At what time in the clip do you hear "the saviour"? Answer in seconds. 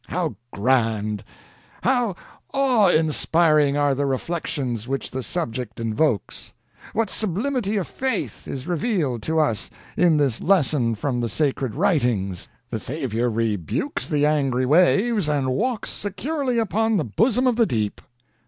12.71-13.29